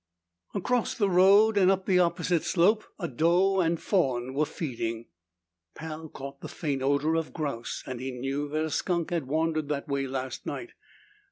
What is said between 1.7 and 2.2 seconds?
the